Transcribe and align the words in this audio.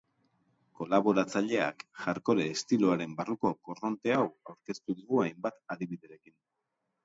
Kolaboratzaileak 0.77 1.85
hardcore 2.07 2.47
estiloaren 2.55 3.15
barruko 3.21 3.53
korronte 3.69 4.17
hau 4.19 4.25
aurkeztu 4.27 4.99
digu 5.03 5.25
hainbat 5.29 5.65
adibiderekin. 5.79 6.39